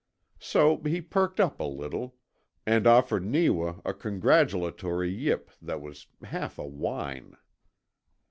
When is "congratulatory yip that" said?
3.93-5.79